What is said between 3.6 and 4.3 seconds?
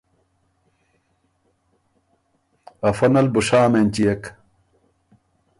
اېنچيېک